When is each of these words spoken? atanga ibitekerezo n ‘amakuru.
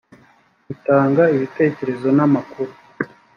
atanga 0.73 1.23
ibitekerezo 1.35 2.07
n 2.17 2.19
‘amakuru. 2.25 2.71